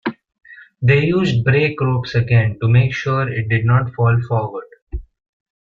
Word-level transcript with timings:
They 0.81 1.03
used 1.05 1.43
brake 1.43 1.79
ropes 1.79 2.15
again 2.15 2.57
to 2.59 2.67
make 2.67 2.91
sure 2.91 3.29
it 3.31 3.49
did 3.49 3.65
not 3.65 3.93
fall 3.93 4.19
forward. 4.27 4.65